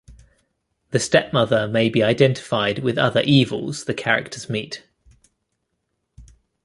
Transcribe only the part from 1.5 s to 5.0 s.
may be identified with other evils the characters meet.